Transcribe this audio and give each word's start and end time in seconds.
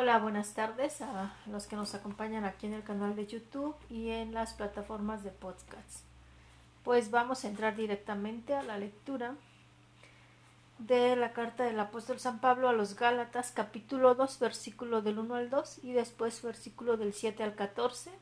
Hola, 0.00 0.20
buenas 0.20 0.54
tardes 0.54 1.02
a 1.02 1.34
los 1.46 1.66
que 1.66 1.74
nos 1.74 1.92
acompañan 1.92 2.44
aquí 2.44 2.66
en 2.68 2.72
el 2.72 2.84
canal 2.84 3.16
de 3.16 3.26
YouTube 3.26 3.74
y 3.90 4.10
en 4.10 4.32
las 4.32 4.54
plataformas 4.54 5.24
de 5.24 5.32
podcast. 5.32 6.04
Pues 6.84 7.10
vamos 7.10 7.44
a 7.44 7.48
entrar 7.48 7.74
directamente 7.74 8.54
a 8.54 8.62
la 8.62 8.78
lectura 8.78 9.34
de 10.78 11.16
la 11.16 11.32
carta 11.32 11.64
del 11.64 11.80
apóstol 11.80 12.20
San 12.20 12.38
Pablo 12.38 12.68
a 12.68 12.72
los 12.72 12.94
Gálatas, 12.94 13.50
capítulo 13.50 14.14
2, 14.14 14.38
versículo 14.38 15.02
del 15.02 15.18
1 15.18 15.34
al 15.34 15.50
2 15.50 15.80
y 15.82 15.94
después 15.94 16.42
versículo 16.42 16.96
del 16.96 17.12
7 17.12 17.42
al 17.42 17.56
14. 17.56 18.12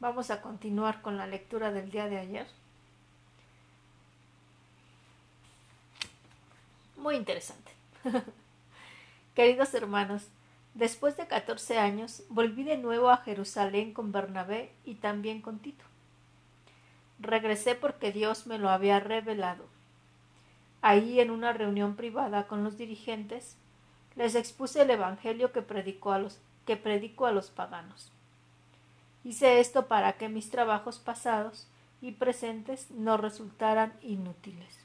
Vamos 0.00 0.32
a 0.32 0.42
continuar 0.42 1.02
con 1.02 1.16
la 1.16 1.28
lectura 1.28 1.70
del 1.70 1.92
día 1.92 2.08
de 2.08 2.18
ayer. 2.18 2.48
Muy 6.96 7.14
interesante. 7.14 7.70
Queridos 9.36 9.72
hermanos, 9.74 10.26
después 10.74 11.16
de 11.16 11.26
catorce 11.26 11.78
años 11.78 12.22
volví 12.28 12.64
de 12.64 12.78
nuevo 12.78 13.10
a 13.10 13.18
Jerusalén 13.18 13.92
con 13.92 14.12
Bernabé 14.12 14.72
y 14.84 14.96
también 14.96 15.42
con 15.42 15.58
Tito. 15.58 15.84
Regresé 17.18 17.74
porque 17.74 18.12
Dios 18.12 18.46
me 18.46 18.58
lo 18.58 18.70
había 18.70 19.00
revelado. 19.00 19.64
Ahí, 20.82 21.20
en 21.20 21.30
una 21.30 21.52
reunión 21.52 21.94
privada 21.94 22.46
con 22.46 22.64
los 22.64 22.78
dirigentes, 22.78 23.56
les 24.16 24.34
expuse 24.34 24.80
el 24.80 24.90
Evangelio 24.90 25.52
que 25.52 25.62
predicó 25.62 26.12
a 26.12 26.18
los, 26.18 26.38
que 26.66 26.76
predico 26.76 27.26
a 27.26 27.32
los 27.32 27.50
paganos. 27.50 28.10
Hice 29.22 29.60
esto 29.60 29.86
para 29.86 30.14
que 30.14 30.30
mis 30.30 30.50
trabajos 30.50 30.98
pasados 30.98 31.68
y 32.00 32.12
presentes 32.12 32.90
no 32.90 33.18
resultaran 33.18 33.92
inútiles. 34.00 34.78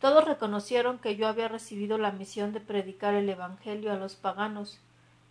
Todos 0.00 0.24
reconocieron 0.24 0.98
que 0.98 1.16
yo 1.16 1.26
había 1.26 1.48
recibido 1.48 1.96
la 1.96 2.12
misión 2.12 2.52
de 2.52 2.60
predicar 2.60 3.14
el 3.14 3.28
Evangelio 3.28 3.92
a 3.92 3.96
los 3.96 4.14
paganos, 4.14 4.78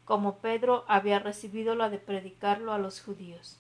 como 0.06 0.38
Pedro 0.38 0.86
había 0.88 1.20
recibido 1.20 1.76
la 1.76 1.90
de 1.90 2.00
predicarlo 2.00 2.74
a 2.74 2.80
los 2.80 3.02
judíos. 3.02 3.58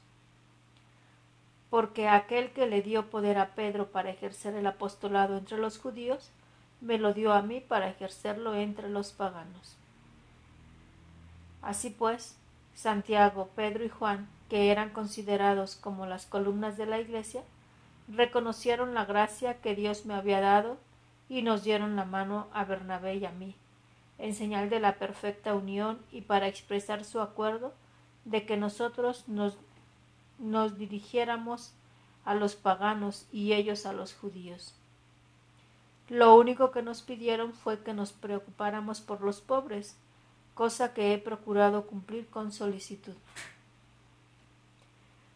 Porque 1.69 2.07
aquel 2.07 2.51
que 2.51 2.67
le 2.67 2.81
dio 2.81 3.09
poder 3.09 3.37
a 3.37 3.55
Pedro 3.55 3.91
para 3.91 4.09
ejercer 4.09 4.55
el 4.55 4.65
apostolado 4.65 5.37
entre 5.37 5.57
los 5.57 5.77
judíos, 5.77 6.31
me 6.81 6.97
lo 6.97 7.13
dio 7.13 7.33
a 7.33 7.41
mí 7.41 7.61
para 7.61 7.89
ejercerlo 7.89 8.55
entre 8.55 8.89
los 8.89 9.11
paganos. 9.11 9.75
Así 11.61 11.89
pues, 11.89 12.37
Santiago, 12.75 13.49
Pedro 13.55 13.83
y 13.83 13.89
Juan, 13.89 14.27
que 14.49 14.71
eran 14.71 14.91
considerados 14.91 15.75
como 15.75 16.05
las 16.05 16.25
columnas 16.25 16.77
de 16.77 16.85
la 16.85 16.99
Iglesia, 16.99 17.43
reconocieron 18.07 18.93
la 18.93 19.05
gracia 19.05 19.61
que 19.61 19.75
Dios 19.75 20.05
me 20.05 20.13
había 20.13 20.41
dado 20.41 20.77
y 21.29 21.41
nos 21.41 21.63
dieron 21.63 21.95
la 21.95 22.05
mano 22.05 22.47
a 22.53 22.65
Bernabé 22.65 23.15
y 23.15 23.25
a 23.25 23.31
mí, 23.31 23.55
en 24.17 24.33
señal 24.33 24.69
de 24.69 24.79
la 24.79 24.97
perfecta 24.97 25.55
unión 25.55 25.99
y 26.11 26.21
para 26.21 26.47
expresar 26.47 27.03
su 27.03 27.21
acuerdo 27.21 27.73
de 28.25 28.45
que 28.45 28.57
nosotros 28.57 29.27
nos, 29.27 29.57
nos 30.39 30.77
dirigiéramos 30.77 31.73
a 32.23 32.33
los 32.33 32.55
paganos 32.55 33.27
y 33.31 33.53
ellos 33.53 33.85
a 33.85 33.93
los 33.93 34.13
judíos. 34.13 34.75
Lo 36.09 36.35
único 36.35 36.71
que 36.71 36.81
nos 36.81 37.01
pidieron 37.01 37.53
fue 37.53 37.81
que 37.81 37.93
nos 37.93 38.13
preocupáramos 38.13 39.01
por 39.01 39.21
los 39.21 39.41
pobres, 39.41 39.97
cosa 40.53 40.93
que 40.93 41.13
he 41.13 41.17
procurado 41.17 41.87
cumplir 41.87 42.27
con 42.27 42.51
solicitud. 42.51 43.15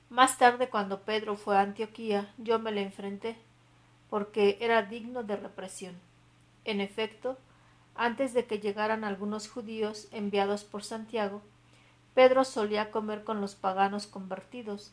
Más 0.10 0.38
tarde, 0.38 0.70
cuando 0.70 1.02
Pedro 1.02 1.38
fue 1.38 1.58
a 1.58 1.62
Antioquía, 1.62 2.34
yo 2.38 2.60
me 2.60 2.72
le 2.72 2.82
enfrenté 2.82 3.38
porque 4.10 4.58
era 4.62 4.84
digno 4.84 5.24
de 5.24 5.36
represión. 5.36 5.96
En 6.66 6.82
efecto, 6.82 7.38
antes 7.96 8.34
de 8.34 8.46
que 8.46 8.60
llegaran 8.60 9.04
algunos 9.04 9.50
judíos 9.50 10.08
enviados 10.12 10.64
por 10.64 10.84
Santiago, 10.84 11.42
Pedro 12.14 12.44
solía 12.44 12.92
comer 12.92 13.24
con 13.24 13.42
los 13.42 13.56
paganos 13.56 14.08
convertidos, 14.08 14.92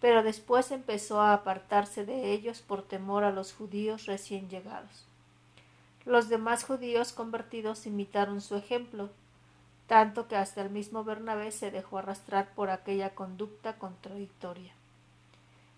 pero 0.00 0.22
después 0.22 0.70
empezó 0.70 1.20
a 1.20 1.32
apartarse 1.32 2.04
de 2.04 2.32
ellos 2.32 2.62
por 2.62 2.82
temor 2.82 3.24
a 3.24 3.32
los 3.32 3.52
judíos 3.52 4.06
recién 4.06 4.48
llegados. 4.48 5.06
Los 6.04 6.28
demás 6.28 6.64
judíos 6.64 7.12
convertidos 7.12 7.86
imitaron 7.86 8.40
su 8.40 8.56
ejemplo, 8.56 9.10
tanto 9.86 10.28
que 10.28 10.36
hasta 10.36 10.62
el 10.62 10.70
mismo 10.70 11.04
Bernabé 11.04 11.50
se 11.50 11.70
dejó 11.70 11.98
arrastrar 11.98 12.54
por 12.54 12.70
aquella 12.70 13.14
conducta 13.14 13.78
contradictoria. 13.78 14.72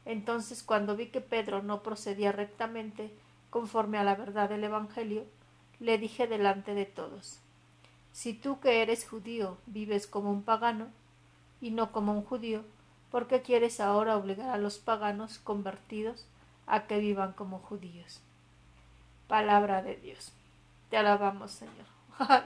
Entonces, 0.06 0.62
cuando 0.62 0.96
vi 0.96 1.08
que 1.08 1.20
Pedro 1.20 1.62
no 1.62 1.82
procedía 1.82 2.30
rectamente 2.30 3.12
conforme 3.50 3.98
a 3.98 4.04
la 4.04 4.14
verdad 4.14 4.48
del 4.48 4.62
Evangelio, 4.62 5.24
le 5.80 5.98
dije 5.98 6.26
delante 6.26 6.72
de 6.72 6.86
todos 6.86 7.40
Si 8.12 8.32
tú 8.32 8.60
que 8.60 8.80
eres 8.80 9.06
judío 9.06 9.58
vives 9.66 10.06
como 10.06 10.30
un 10.30 10.42
pagano 10.42 10.86
y 11.60 11.72
no 11.72 11.90
como 11.90 12.12
un 12.12 12.22
judío, 12.22 12.64
¿por 13.10 13.26
qué 13.26 13.42
quieres 13.42 13.80
ahora 13.80 14.16
obligar 14.16 14.50
a 14.50 14.58
los 14.58 14.78
paganos 14.78 15.38
convertidos 15.38 16.24
a 16.66 16.86
que 16.86 16.98
vivan 16.98 17.32
como 17.32 17.58
judíos? 17.58 18.20
Palabra 19.26 19.82
de 19.82 19.96
Dios. 19.96 20.32
Te 20.88 20.96
alabamos, 20.96 21.50
Señor. 21.50 21.86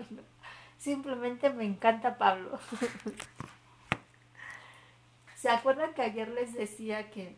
Simplemente 0.79 1.51
me 1.51 1.67
encanta 1.67 2.17
Pablo. 2.17 2.59
¿Se 5.37 5.51
acuerdan 5.51 5.93
que 5.93 6.03
ayer 6.03 6.29
les 6.29 6.55
decía 6.55 7.11
que 7.11 7.37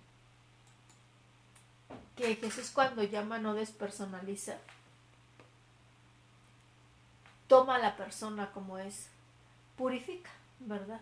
que 2.17 2.37
Jesús 2.37 2.71
cuando 2.71 3.03
llama 3.03 3.39
no 3.39 3.55
despersonaliza, 3.55 4.59
toma 7.47 7.77
a 7.77 7.79
la 7.79 7.97
persona 7.97 8.51
como 8.53 8.79
es, 8.79 9.09
purifica, 9.77 10.31
¿verdad? 10.61 11.01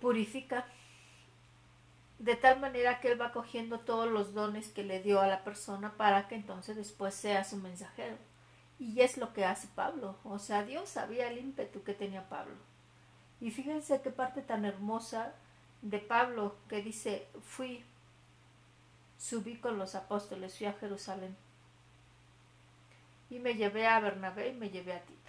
Purifica 0.00 0.66
de 2.22 2.36
tal 2.36 2.60
manera 2.60 3.00
que 3.00 3.10
él 3.10 3.20
va 3.20 3.32
cogiendo 3.32 3.80
todos 3.80 4.08
los 4.08 4.32
dones 4.32 4.68
que 4.68 4.84
le 4.84 5.02
dio 5.02 5.20
a 5.20 5.26
la 5.26 5.42
persona 5.42 5.92
para 5.96 6.28
que 6.28 6.36
entonces 6.36 6.76
después 6.76 7.14
sea 7.14 7.42
su 7.42 7.56
mensajero. 7.56 8.16
Y 8.78 9.00
es 9.00 9.16
lo 9.16 9.32
que 9.32 9.44
hace 9.44 9.66
Pablo. 9.74 10.16
O 10.22 10.38
sea, 10.38 10.62
Dios 10.62 10.88
sabía 10.88 11.28
el 11.28 11.38
ímpetu 11.38 11.82
que 11.82 11.94
tenía 11.94 12.28
Pablo. 12.28 12.54
Y 13.40 13.50
fíjense 13.50 14.00
qué 14.02 14.10
parte 14.10 14.40
tan 14.40 14.64
hermosa 14.64 15.32
de 15.82 15.98
Pablo 15.98 16.54
que 16.68 16.80
dice, 16.80 17.26
fui 17.42 17.84
subí 19.22 19.56
con 19.56 19.78
los 19.78 19.94
apóstoles, 19.94 20.58
fui 20.58 20.66
a 20.66 20.72
Jerusalén. 20.72 21.36
Y 23.30 23.38
me 23.38 23.54
llevé 23.54 23.86
a 23.86 24.00
Bernabé 24.00 24.48
y 24.48 24.54
me 24.54 24.68
llevé 24.68 24.94
a 24.94 25.00
Tito. 25.00 25.20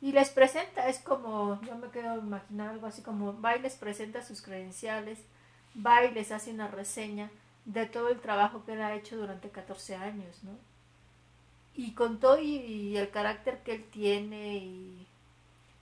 Y 0.00 0.12
les 0.12 0.30
presenta, 0.30 0.88
es 0.88 0.98
como, 0.98 1.60
yo 1.62 1.76
me 1.76 1.90
quedo 1.90 2.18
imaginar 2.18 2.70
algo 2.70 2.86
así 2.86 3.02
como, 3.02 3.40
va 3.40 3.56
y 3.56 3.60
les 3.60 3.76
presenta 3.76 4.22
sus 4.22 4.42
credenciales, 4.42 5.18
va 5.74 6.04
y 6.04 6.12
les 6.12 6.30
hace 6.30 6.50
una 6.50 6.68
reseña 6.68 7.30
de 7.64 7.86
todo 7.86 8.08
el 8.08 8.20
trabajo 8.20 8.64
que 8.64 8.72
él 8.72 8.82
ha 8.82 8.94
hecho 8.94 9.16
durante 9.16 9.50
14 9.50 9.96
años. 9.96 10.40
Y 11.74 11.92
con 11.92 12.18
todo 12.20 12.38
y 12.40 12.96
el 12.96 13.10
carácter 13.10 13.62
que 13.62 13.74
él 13.74 13.84
tiene 13.90 14.56
y 14.58 15.06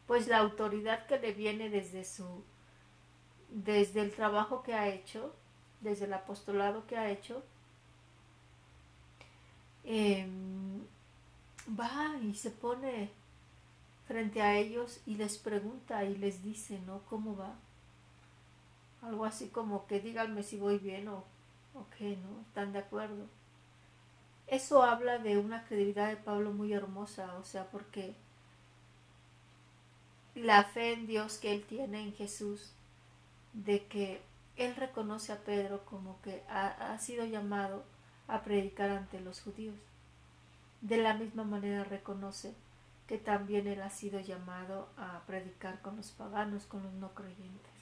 pues 0.07 0.29
la 0.29 0.39
autoridad 0.39 1.07
que 1.07 1.19
le 1.19 1.33
viene 1.33 1.69
desde 1.69 2.05
su 2.05 2.45
desde 3.49 4.03
el 4.03 4.13
trabajo 4.13 4.63
que 4.63 4.75
ha 4.75 4.89
hecho, 4.89 5.35
desde 5.81 6.07
el 6.07 6.13
apostolado 6.15 6.87
que 6.87 6.97
ha 6.97 7.11
hecho, 7.11 7.43
em, 9.85 10.83
va 11.69 12.17
y 12.23 12.35
se 12.35 12.51
pone 12.51 13.11
frente 14.07 14.43
a 14.43 14.57
ellos 14.57 15.01
y 15.07 15.17
les 15.17 15.39
pregunta 15.39 16.05
y 16.05 16.17
les 16.17 16.43
dice, 16.43 16.81
¿no? 16.87 17.01
¿Cómo 17.09 17.37
va? 17.37 17.55
Algo 19.03 19.25
así 19.25 19.49
como 19.49 19.87
que 19.87 20.01
díganme 20.01 20.43
si 20.43 20.59
voy 20.59 20.79
bien 20.79 21.09
o, 21.09 21.25
o 21.75 21.87
qué, 21.99 22.17
¿no? 22.17 22.41
¿Están 22.43 22.73
de 22.73 22.81
acuerdo? 22.81 23.27
Eso 24.47 24.83
habla 24.83 25.19
de 25.19 25.39
una 25.39 25.65
credibilidad 25.65 26.09
de 26.09 26.17
Pablo 26.17 26.53
muy 26.53 26.73
hermosa, 26.73 27.35
o 27.39 27.45
sea, 27.45 27.69
porque 27.71 28.15
la 30.37 30.65
fe 30.65 30.93
en 30.93 31.07
Dios 31.07 31.39
que 31.39 31.53
él 31.53 31.65
tiene 31.65 32.03
en 32.03 32.13
Jesús, 32.15 32.73
de 33.55 33.87
que 33.87 34.21
él 34.57 34.75
reconoce 34.75 35.33
a 35.33 35.45
Pedro 35.45 35.85
como 35.85 36.21
que 36.23 36.43
ha, 36.49 36.97
sido 36.99 37.25
llamado 37.25 37.85
a 38.27 38.43
predicar 38.43 38.91
ante 38.91 39.21
los 39.21 39.41
judíos. 39.41 39.77
De 40.81 40.97
la 40.97 41.15
misma 41.15 41.45
manera 41.45 41.85
reconoce 41.85 42.55
que 43.07 43.19
también 43.19 43.67
él 43.67 43.83
ha 43.83 43.91
sido 43.91 44.19
llamado 44.21 44.89
a 44.97 45.23
predicar 45.27 45.81
con 45.83 45.97
los 45.97 46.11
paganos, 46.11 46.65
con 46.65 46.83
los 46.83 46.93
no 46.95 47.15
creyentes. 47.15 47.73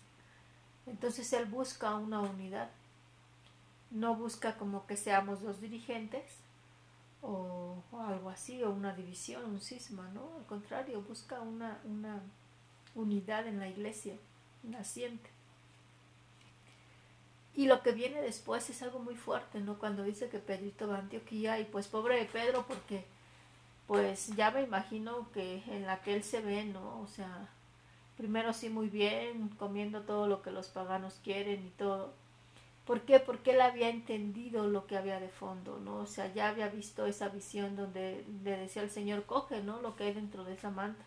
Entonces 0.86 1.32
él 1.32 1.46
busca 1.46 1.94
una 1.94 2.20
unidad, 2.20 2.70
no 3.90 4.16
busca 4.16 4.56
como 4.56 4.86
que 4.86 4.96
seamos 4.96 5.42
dos 5.42 5.60
dirigentes 5.60 6.24
o, 7.22 7.82
algo 7.92 8.28
así, 8.28 8.62
o 8.62 8.70
una 8.70 8.92
división, 8.94 9.44
un 9.44 9.60
cisma, 9.60 10.08
¿no? 10.12 10.36
Al 10.36 10.44
contrario, 10.44 11.00
busca 11.00 11.40
una, 11.40 11.80
una 11.84 12.20
unidad 12.94 13.46
en 13.46 13.60
la 13.60 13.68
iglesia 13.68 14.16
naciente. 14.62 15.33
Y 17.56 17.66
lo 17.66 17.82
que 17.82 17.92
viene 17.92 18.20
después 18.20 18.68
es 18.70 18.82
algo 18.82 18.98
muy 18.98 19.14
fuerte, 19.14 19.60
¿no? 19.60 19.78
Cuando 19.78 20.02
dice 20.02 20.28
que 20.28 20.38
Pedrito 20.38 20.88
va 20.88 20.96
a 20.96 21.00
Antioquía 21.00 21.60
y 21.60 21.64
pues 21.64 21.86
pobre 21.86 22.16
de 22.16 22.24
Pedro 22.24 22.64
porque 22.66 23.04
pues 23.86 24.28
ya 24.34 24.50
me 24.50 24.62
imagino 24.62 25.30
que 25.32 25.62
en 25.68 25.86
la 25.86 26.00
que 26.00 26.14
él 26.14 26.24
se 26.24 26.40
ve, 26.40 26.64
¿no? 26.64 27.00
O 27.00 27.06
sea, 27.06 27.48
primero 28.16 28.52
sí 28.52 28.70
muy 28.70 28.88
bien, 28.88 29.50
comiendo 29.58 30.02
todo 30.02 30.26
lo 30.26 30.42
que 30.42 30.50
los 30.50 30.68
paganos 30.68 31.20
quieren 31.22 31.64
y 31.66 31.70
todo. 31.70 32.12
¿Por 32.86 33.02
qué? 33.02 33.18
Porque 33.20 33.52
él 33.52 33.60
había 33.60 33.88
entendido 33.88 34.66
lo 34.66 34.86
que 34.86 34.96
había 34.96 35.20
de 35.20 35.28
fondo, 35.28 35.78
¿no? 35.78 35.98
O 35.98 36.06
sea, 36.06 36.32
ya 36.34 36.48
había 36.48 36.68
visto 36.68 37.06
esa 37.06 37.28
visión 37.28 37.76
donde 37.76 38.24
le 38.42 38.58
decía 38.58 38.82
el 38.82 38.90
Señor, 38.90 39.24
coge, 39.24 39.62
¿no? 39.62 39.80
Lo 39.80 39.96
que 39.96 40.04
hay 40.04 40.12
dentro 40.12 40.44
de 40.44 40.54
esa 40.54 40.70
manta. 40.70 41.04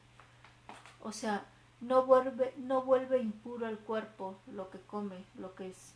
O 1.01 1.11
sea, 1.11 1.45
no 1.81 2.05
vuelve, 2.05 2.53
no 2.57 2.81
vuelve 2.81 3.19
impuro 3.19 3.67
al 3.67 3.77
cuerpo 3.77 4.39
lo 4.47 4.69
que 4.71 4.79
come, 4.79 5.23
lo 5.37 5.53
que 5.53 5.67
es, 5.67 5.93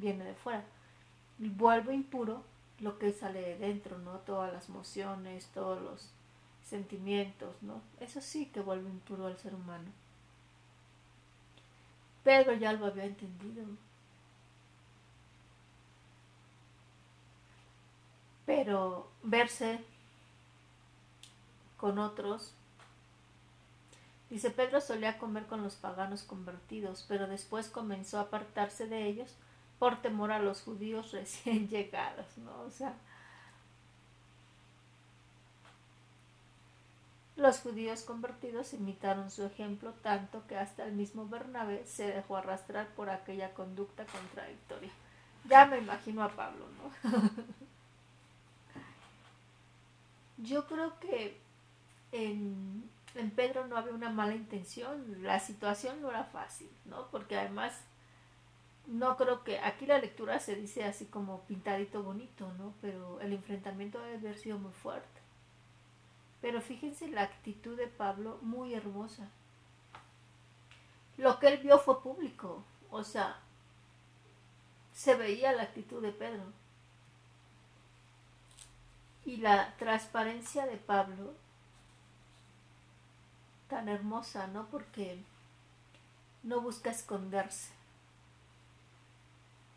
viene 0.00 0.24
de 0.24 0.34
fuera. 0.34 0.64
Vuelve 1.38 1.94
impuro 1.94 2.42
lo 2.80 2.98
que 2.98 3.12
sale 3.12 3.40
de 3.40 3.58
dentro, 3.58 3.98
¿no? 3.98 4.18
Todas 4.20 4.52
las 4.52 4.68
emociones, 4.68 5.46
todos 5.54 5.80
los 5.80 6.10
sentimientos, 6.64 7.54
¿no? 7.62 7.82
Eso 8.00 8.20
sí 8.20 8.46
que 8.46 8.60
vuelve 8.60 8.90
impuro 8.90 9.26
al 9.26 9.38
ser 9.38 9.54
humano. 9.54 9.90
Pedro 12.24 12.54
ya 12.54 12.72
lo 12.72 12.86
había 12.86 13.04
entendido. 13.04 13.64
Pero 18.46 19.10
verse 19.22 19.84
con 21.76 21.98
otros. 21.98 22.52
Dice, 24.28 24.50
Pedro 24.50 24.80
solía 24.80 25.18
comer 25.18 25.46
con 25.46 25.62
los 25.62 25.74
paganos 25.74 26.22
convertidos, 26.22 27.04
pero 27.08 27.26
después 27.26 27.68
comenzó 27.68 28.18
a 28.18 28.22
apartarse 28.22 28.86
de 28.86 29.06
ellos 29.06 29.34
por 29.80 30.00
temor 30.00 30.30
a 30.30 30.38
los 30.38 30.62
judíos 30.62 31.10
recién 31.12 31.68
llegados, 31.68 32.38
¿no? 32.38 32.52
O 32.60 32.70
sea, 32.70 32.94
Los 37.40 37.60
judíos 37.60 38.02
convertidos 38.02 38.74
imitaron 38.74 39.30
su 39.30 39.46
ejemplo 39.46 39.94
tanto 40.02 40.46
que 40.46 40.58
hasta 40.58 40.84
el 40.84 40.92
mismo 40.92 41.26
Bernabé 41.26 41.86
se 41.86 42.06
dejó 42.06 42.36
arrastrar 42.36 42.88
por 42.88 43.08
aquella 43.08 43.54
conducta 43.54 44.04
contradictoria. 44.04 44.90
Ya 45.48 45.64
me 45.64 45.78
imagino 45.78 46.22
a 46.22 46.28
Pablo, 46.28 46.66
¿no? 46.76 47.30
Yo 50.44 50.66
creo 50.66 51.00
que 51.00 51.40
en, 52.12 52.90
Pedro 53.34 53.66
no 53.68 53.78
había 53.78 53.94
una 53.94 54.10
mala 54.10 54.34
intención, 54.34 55.22
la 55.22 55.40
situación 55.40 56.02
no 56.02 56.10
era 56.10 56.24
fácil, 56.24 56.68
¿no? 56.84 57.06
Porque 57.06 57.38
además 57.38 57.72
no 58.86 59.16
creo 59.16 59.44
que 59.44 59.60
aquí 59.60 59.86
la 59.86 59.98
lectura 59.98 60.40
se 60.40 60.56
dice 60.56 60.84
así 60.84 61.06
como 61.06 61.42
pintadito 61.42 62.02
bonito, 62.02 62.52
¿no? 62.58 62.74
Pero 62.80 63.20
el 63.20 63.32
enfrentamiento 63.32 64.00
debe 64.00 64.16
haber 64.16 64.38
sido 64.38 64.58
muy 64.58 64.72
fuerte. 64.72 65.20
Pero 66.40 66.60
fíjense 66.60 67.08
la 67.08 67.22
actitud 67.22 67.76
de 67.76 67.86
Pablo, 67.86 68.38
muy 68.42 68.74
hermosa. 68.74 69.28
Lo 71.16 71.38
que 71.38 71.48
él 71.48 71.58
vio 71.58 71.78
fue 71.78 72.02
público, 72.02 72.64
o 72.90 73.04
sea, 73.04 73.38
se 74.92 75.14
veía 75.14 75.52
la 75.52 75.64
actitud 75.64 76.02
de 76.02 76.12
Pedro. 76.12 76.44
Y 79.26 79.36
la 79.36 79.76
transparencia 79.76 80.66
de 80.66 80.78
Pablo, 80.78 81.34
tan 83.68 83.88
hermosa, 83.88 84.46
¿no? 84.46 84.66
Porque 84.68 85.22
no 86.42 86.60
busca 86.62 86.90
esconderse. 86.90 87.79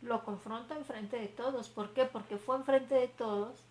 Lo 0.03 0.23
confronta 0.23 0.75
enfrente 0.75 1.17
de 1.17 1.27
todos. 1.27 1.69
¿Por 1.69 1.93
qué? 1.93 2.05
Porque 2.05 2.37
fue 2.37 2.55
enfrente 2.57 2.95
de 2.95 3.07
todos 3.07 3.63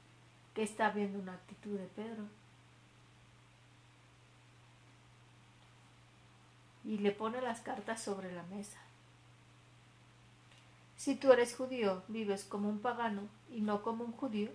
que 0.54 0.62
está 0.62 0.90
viendo 0.90 1.18
una 1.18 1.34
actitud 1.34 1.78
de 1.78 1.86
Pedro. 1.86 2.24
y 6.84 6.98
le 6.98 7.12
pone 7.12 7.40
las 7.40 7.60
cartas 7.60 8.02
sobre 8.02 8.32
la 8.32 8.42
mesa. 8.44 8.78
Si 10.96 11.16
tú 11.16 11.32
eres 11.32 11.56
judío, 11.56 12.02
vives 12.08 12.44
como 12.44 12.68
un 12.68 12.80
pagano 12.80 13.22
y 13.50 13.60
no 13.60 13.82
como 13.82 14.04
un 14.04 14.12
judío, 14.12 14.50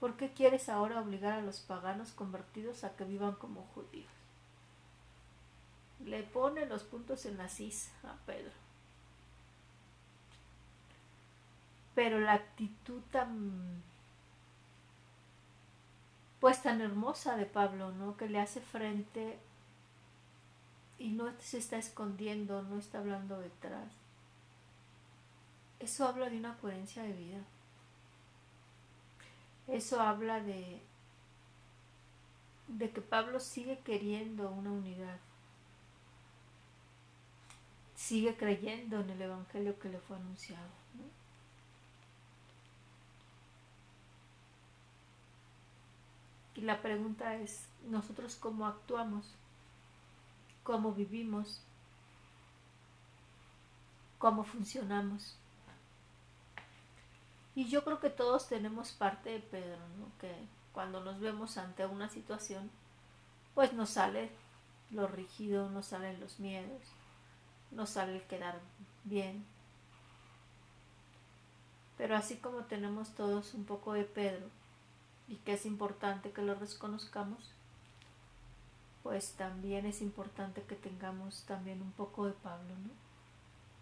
¿por 0.00 0.16
qué 0.16 0.32
quieres 0.32 0.68
ahora 0.68 1.00
obligar 1.00 1.32
a 1.34 1.42
los 1.42 1.60
paganos 1.60 2.12
convertidos 2.12 2.84
a 2.84 2.96
que 2.96 3.04
vivan 3.04 3.34
como 3.34 3.62
judíos? 3.74 4.10
Le 6.04 6.22
pone 6.22 6.66
los 6.66 6.82
puntos 6.82 7.26
en 7.26 7.38
la 7.38 7.48
cis 7.48 7.92
a 8.02 8.16
Pedro. 8.26 8.61
Pero 11.94 12.20
la 12.20 12.34
actitud 12.34 13.00
tan 13.10 13.82
pues 16.42 16.60
tan 16.60 16.80
hermosa 16.80 17.36
de 17.36 17.46
Pablo, 17.46 17.92
¿no? 17.92 18.16
Que 18.16 18.28
le 18.28 18.40
hace 18.40 18.60
frente 18.60 19.38
y 20.98 21.10
no 21.10 21.32
se 21.38 21.58
está 21.58 21.78
escondiendo, 21.78 22.62
no 22.62 22.80
está 22.80 22.98
hablando 22.98 23.38
detrás. 23.38 23.92
Eso 25.78 26.04
habla 26.04 26.28
de 26.30 26.38
una 26.38 26.56
coherencia 26.58 27.04
de 27.04 27.12
vida. 27.12 27.44
Eso 29.68 30.00
habla 30.00 30.40
de, 30.40 30.82
de 32.66 32.90
que 32.90 33.02
Pablo 33.02 33.38
sigue 33.38 33.78
queriendo 33.78 34.50
una 34.50 34.72
unidad. 34.72 35.18
Sigue 37.94 38.36
creyendo 38.36 38.98
en 38.98 39.10
el 39.10 39.22
Evangelio 39.22 39.78
que 39.78 39.90
le 39.90 40.00
fue 40.00 40.16
anunciado. 40.16 40.70
Y 46.62 46.64
la 46.64 46.80
pregunta 46.80 47.34
es, 47.34 47.66
¿nosotros 47.90 48.36
cómo 48.36 48.66
actuamos? 48.66 49.26
cómo 50.62 50.92
vivimos, 50.92 51.60
cómo 54.18 54.44
funcionamos. 54.44 55.36
Y 57.54 57.68
yo 57.68 57.84
creo 57.84 58.00
que 58.00 58.10
todos 58.10 58.48
tenemos 58.48 58.92
parte 58.92 59.30
de 59.30 59.40
Pedro, 59.40 59.78
que 60.20 60.32
cuando 60.72 61.02
nos 61.02 61.20
vemos 61.20 61.58
ante 61.58 61.84
una 61.84 62.08
situación, 62.08 62.70
pues 63.54 63.72
nos 63.74 63.90
sale 63.90 64.30
lo 64.90 65.06
rígido, 65.06 65.68
nos 65.68 65.86
salen 65.86 66.18
los 66.20 66.40
miedos, 66.40 66.82
nos 67.70 67.90
sale 67.90 68.16
el 68.16 68.22
quedar 68.22 68.58
bien. 69.04 69.44
Pero 71.98 72.16
así 72.16 72.36
como 72.36 72.64
tenemos 72.64 73.10
todos 73.14 73.52
un 73.52 73.64
poco 73.64 73.92
de 73.92 74.04
Pedro, 74.04 74.46
y 75.32 75.36
que 75.36 75.54
es 75.54 75.64
importante 75.64 76.30
que 76.30 76.42
lo 76.42 76.54
reconozcamos, 76.54 77.50
pues 79.02 79.32
también 79.32 79.86
es 79.86 80.02
importante 80.02 80.62
que 80.62 80.74
tengamos 80.74 81.44
también 81.44 81.80
un 81.80 81.90
poco 81.92 82.26
de 82.26 82.34
Pablo, 82.34 82.74
¿no? 82.74 82.90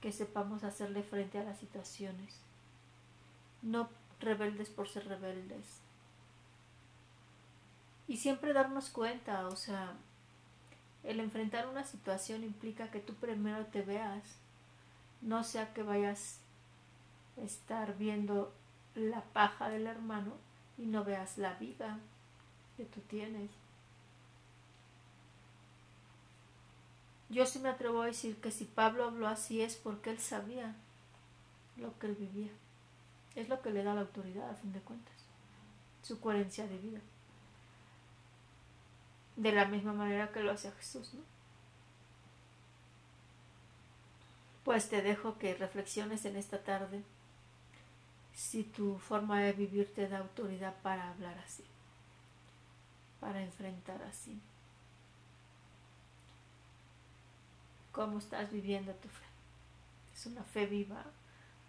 Que 0.00 0.12
sepamos 0.12 0.62
hacerle 0.62 1.02
frente 1.02 1.38
a 1.38 1.42
las 1.42 1.58
situaciones. 1.58 2.36
No 3.62 3.88
rebeldes 4.20 4.70
por 4.70 4.88
ser 4.88 5.08
rebeldes. 5.08 5.80
Y 8.06 8.18
siempre 8.18 8.52
darnos 8.52 8.88
cuenta, 8.88 9.48
o 9.48 9.56
sea, 9.56 9.94
el 11.02 11.18
enfrentar 11.18 11.66
una 11.66 11.82
situación 11.82 12.44
implica 12.44 12.92
que 12.92 13.00
tú 13.00 13.14
primero 13.14 13.66
te 13.66 13.82
veas, 13.82 14.22
no 15.20 15.42
sea 15.42 15.74
que 15.74 15.82
vayas 15.82 16.38
a 17.36 17.40
estar 17.40 17.98
viendo 17.98 18.54
la 18.94 19.24
paja 19.32 19.68
del 19.68 19.88
hermano 19.88 20.48
y 20.80 20.86
no 20.86 21.04
veas 21.04 21.36
la 21.36 21.54
vida 21.54 21.98
que 22.76 22.84
tú 22.86 23.00
tienes. 23.02 23.50
Yo 27.28 27.44
sí 27.44 27.58
me 27.58 27.68
atrevo 27.68 28.00
a 28.00 28.06
decir 28.06 28.40
que 28.40 28.50
si 28.50 28.64
Pablo 28.64 29.04
habló 29.04 29.28
así 29.28 29.60
es 29.60 29.76
porque 29.76 30.10
él 30.10 30.18
sabía 30.18 30.74
lo 31.76 31.96
que 31.98 32.06
él 32.06 32.14
vivía. 32.14 32.50
Es 33.36 33.48
lo 33.48 33.60
que 33.60 33.70
le 33.70 33.84
da 33.84 33.94
la 33.94 34.00
autoridad, 34.00 34.48
a 34.50 34.54
fin 34.54 34.72
de 34.72 34.80
cuentas. 34.80 35.14
Su 36.02 36.18
coherencia 36.18 36.66
de 36.66 36.78
vida. 36.78 37.00
De 39.36 39.52
la 39.52 39.66
misma 39.66 39.92
manera 39.92 40.32
que 40.32 40.40
lo 40.40 40.50
hacía 40.50 40.72
Jesús, 40.72 41.14
¿no? 41.14 41.20
Pues 44.64 44.88
te 44.88 45.02
dejo 45.02 45.38
que 45.38 45.54
reflexiones 45.54 46.24
en 46.24 46.36
esta 46.36 46.64
tarde 46.64 47.04
si 48.40 48.64
tu 48.64 48.98
forma 48.98 49.40
de 49.40 49.52
vivir 49.52 49.92
te 49.94 50.08
da 50.08 50.18
autoridad 50.18 50.74
para 50.82 51.10
hablar 51.10 51.36
así, 51.38 51.64
para 53.20 53.42
enfrentar 53.42 54.02
así. 54.02 54.40
cómo 57.92 58.18
estás 58.18 58.50
viviendo 58.50 58.92
tu 58.94 59.08
fe. 59.08 59.24
Es 60.14 60.26
una 60.26 60.42
fe 60.42 60.66
viva, 60.66 61.04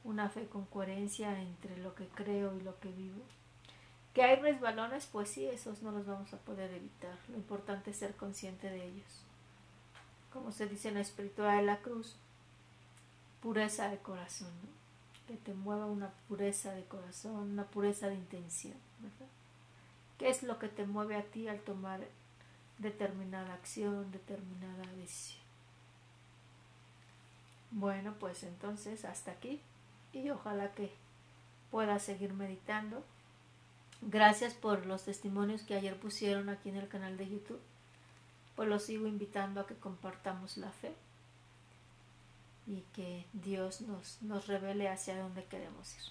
una 0.04 0.30
fe 0.30 0.48
con 0.48 0.66
coherencia 0.66 1.42
entre 1.42 1.78
lo 1.78 1.96
que 1.96 2.08
creo 2.08 2.56
y 2.58 2.62
lo 2.62 2.80
que 2.80 2.90
vivo. 2.90 3.22
Que 4.14 4.24
hay 4.24 4.36
resbalones, 4.38 5.06
pues 5.06 5.30
sí, 5.30 5.46
esos 5.46 5.82
no 5.82 5.92
los 5.92 6.06
vamos 6.06 6.34
a 6.34 6.38
poder 6.38 6.72
evitar. 6.74 7.18
Lo 7.30 7.38
importante 7.38 7.92
es 7.92 7.98
ser 7.98 8.16
consciente 8.16 8.70
de 8.70 8.86
ellos. 8.86 9.24
Como 10.34 10.52
se 10.52 10.68
dice 10.68 10.90
en 10.90 10.96
la 10.96 11.02
espiritualidad 11.02 11.60
de 11.60 11.66
la 11.66 11.80
cruz, 11.80 12.16
pureza 13.42 13.90
de 13.90 13.98
corazón, 13.98 14.54
que 15.32 15.38
te 15.38 15.54
mueva 15.54 15.86
una 15.86 16.10
pureza 16.28 16.74
de 16.74 16.84
corazón, 16.84 17.52
una 17.52 17.64
pureza 17.64 18.10
de 18.10 18.16
intención, 18.16 18.74
¿Qué 20.18 20.30
es 20.30 20.44
lo 20.44 20.60
que 20.60 20.68
te 20.68 20.86
mueve 20.86 21.16
a 21.16 21.24
ti 21.24 21.48
al 21.48 21.62
tomar 21.62 22.02
determinada 22.78 23.54
acción, 23.54 24.12
determinada 24.12 24.84
decisión? 24.98 25.42
Bueno, 27.72 28.14
pues 28.20 28.44
entonces 28.44 29.06
hasta 29.06 29.32
aquí 29.32 29.62
y 30.14 30.30
ojalá 30.30 30.74
que 30.74 30.92
pueda 31.72 31.98
seguir 31.98 32.34
meditando. 32.34 33.04
Gracias 34.02 34.54
por 34.54 34.86
los 34.86 35.06
testimonios 35.06 35.64
que 35.64 35.76
ayer 35.76 35.98
pusieron 35.98 36.50
aquí 36.50 36.70
en 36.70 36.76
el 36.76 36.90
canal 36.90 37.18
de 37.18 37.30
YouTube. 37.30 37.62
Pues 38.56 38.68
los 38.68 38.84
sigo 38.84 39.08
invitando 39.08 39.62
a 39.62 39.66
que 39.66 39.76
compartamos 39.76 40.58
la 40.58 40.72
fe 40.72 40.94
y 42.72 42.86
que 42.94 43.26
Dios 43.34 43.82
nos, 43.82 44.22
nos 44.22 44.48
revele 44.48 44.88
hacia 44.88 45.22
dónde 45.22 45.44
queremos 45.44 45.94
ir, 45.94 46.04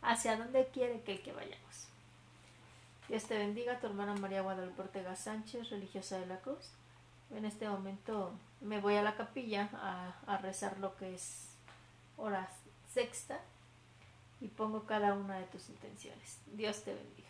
hacia 0.00 0.36
dónde 0.38 0.66
quiere 0.72 1.02
que, 1.02 1.20
que 1.20 1.32
vayamos. 1.32 1.88
Dios 3.08 3.24
te 3.24 3.36
bendiga, 3.36 3.78
tu 3.80 3.88
hermana 3.88 4.14
María 4.14 4.40
Guadalupe 4.40 4.80
Ortega 4.80 5.14
Sánchez, 5.14 5.68
religiosa 5.68 6.18
de 6.18 6.24
la 6.24 6.38
Cruz. 6.38 6.70
En 7.36 7.44
este 7.44 7.68
momento 7.68 8.32
me 8.62 8.80
voy 8.80 8.94
a 8.94 9.02
la 9.02 9.14
capilla 9.14 9.68
a, 9.74 10.14
a 10.26 10.38
rezar 10.38 10.78
lo 10.78 10.96
que 10.96 11.14
es 11.14 11.48
hora 12.16 12.48
sexta 12.94 13.38
y 14.40 14.48
pongo 14.48 14.84
cada 14.86 15.12
una 15.12 15.38
de 15.38 15.44
tus 15.44 15.68
intenciones. 15.68 16.38
Dios 16.46 16.82
te 16.82 16.94
bendiga. 16.94 17.28